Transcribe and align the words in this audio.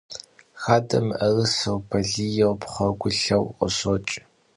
Xadem 0.63 1.05
mı'erısêy, 1.07 1.77
baliêy, 1.89 2.49
pxhegulhêy 2.61 3.41
khışoç'. 3.57 4.13